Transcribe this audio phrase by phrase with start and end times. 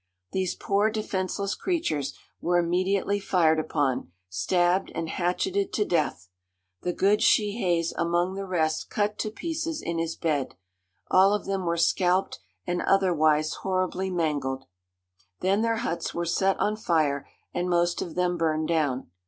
[0.31, 6.27] These poor defenceless creatures were immediately fired upon, stabbed, and hatcheted to death!
[6.81, 11.77] the good Shehaes among the rest cut to pieces in his bed!—all of them were
[11.77, 14.65] scalped, and otherwise horribly mangled.
[15.41, 19.11] Then their huts were set on fire, and most of them burned down.